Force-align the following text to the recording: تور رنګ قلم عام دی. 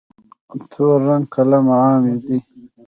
تور 0.71 0.97
رنګ 1.07 1.25
قلم 1.33 1.65
عام 1.77 2.01
دی. 2.23 2.37